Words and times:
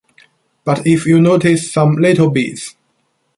But 0.63 0.87
if 0.87 1.05
you 1.05 1.21
notice 1.21 1.71
some 1.71 1.97
little 1.97 2.31
beats. 2.31 2.75